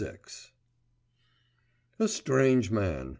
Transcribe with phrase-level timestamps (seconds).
[0.03, 0.17] VI
[1.99, 3.09] 'A strange man!